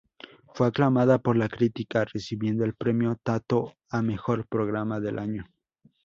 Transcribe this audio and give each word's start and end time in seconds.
Fue 0.55 0.65
aclamada 0.65 1.19
por 1.19 1.37
la 1.37 1.47
crítica, 1.47 2.05
recibiendo 2.05 2.65
el 2.65 2.73
Premio 2.73 3.19
Tato 3.21 3.75
a 3.87 4.01
Mejor 4.01 4.47
Programa 4.47 4.99
del 4.99 5.19
año. 5.19 5.45